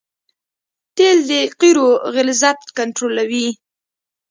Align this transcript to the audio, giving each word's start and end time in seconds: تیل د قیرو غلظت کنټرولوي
تیل 0.95 1.17
د 1.29 1.31
قیرو 1.59 1.89
غلظت 2.13 2.59
کنټرولوي 2.77 3.47